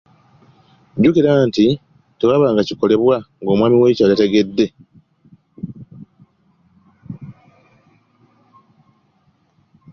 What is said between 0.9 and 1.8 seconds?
Jjukira nti